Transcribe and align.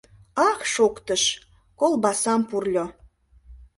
«Ах!» 0.49 0.59
шоктыш, 0.73 1.23
колбасам 1.79 2.41
пурльо. 2.49 2.85